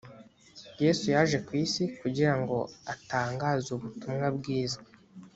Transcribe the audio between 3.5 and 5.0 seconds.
ubutumwa bwiza